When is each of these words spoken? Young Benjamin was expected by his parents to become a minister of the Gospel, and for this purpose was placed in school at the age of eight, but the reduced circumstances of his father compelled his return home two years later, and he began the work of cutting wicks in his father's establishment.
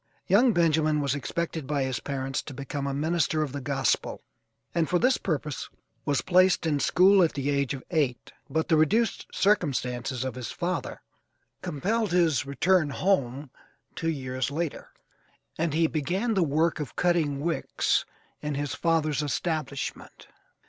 Young 0.25 0.51
Benjamin 0.51 0.99
was 0.99 1.13
expected 1.13 1.67
by 1.67 1.83
his 1.83 1.99
parents 1.99 2.41
to 2.41 2.55
become 2.55 2.87
a 2.87 2.91
minister 2.95 3.43
of 3.43 3.51
the 3.51 3.61
Gospel, 3.61 4.23
and 4.73 4.89
for 4.89 4.97
this 4.97 5.19
purpose 5.19 5.69
was 6.05 6.23
placed 6.23 6.65
in 6.65 6.79
school 6.79 7.21
at 7.21 7.33
the 7.33 7.51
age 7.51 7.75
of 7.75 7.83
eight, 7.91 8.31
but 8.49 8.67
the 8.67 8.77
reduced 8.77 9.27
circumstances 9.31 10.25
of 10.25 10.33
his 10.33 10.49
father 10.49 11.03
compelled 11.61 12.13
his 12.13 12.47
return 12.47 12.89
home 12.89 13.51
two 13.93 14.09
years 14.09 14.49
later, 14.49 14.89
and 15.55 15.75
he 15.75 15.85
began 15.85 16.33
the 16.33 16.41
work 16.41 16.79
of 16.79 16.95
cutting 16.95 17.39
wicks 17.39 18.03
in 18.41 18.55
his 18.55 18.73
father's 18.73 19.21
establishment. 19.21 20.29